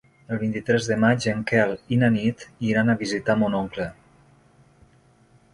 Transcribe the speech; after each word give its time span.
El 0.35 0.39
vint-i-tres 0.43 0.87
de 0.91 0.95
maig 1.03 1.27
en 1.33 1.43
Quel 1.51 1.75
i 1.97 2.01
na 2.05 2.09
Nit 2.17 2.45
iran 2.71 2.89
a 2.89 2.97
visitar 3.05 3.39
mon 3.43 3.59
oncle. 3.59 3.89